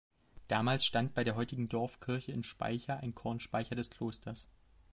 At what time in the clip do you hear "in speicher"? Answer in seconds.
2.31-3.01